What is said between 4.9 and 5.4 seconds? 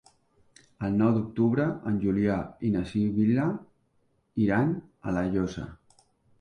a La